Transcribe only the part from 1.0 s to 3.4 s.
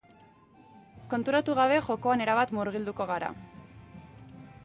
Konturatu gabe, jokoan erabat murgilduko gara.